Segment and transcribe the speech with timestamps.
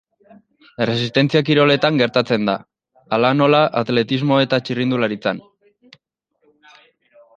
[0.85, 2.55] Erresistentzia-kiroletan gertatzen da,
[3.17, 5.43] hala nola atletismo eta txirrindularitzan.